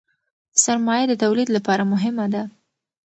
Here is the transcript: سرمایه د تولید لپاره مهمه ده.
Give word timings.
سرمایه 0.63 1.05
د 1.09 1.13
تولید 1.23 1.49
لپاره 1.55 1.83
مهمه 1.93 2.25
ده. 2.33 2.43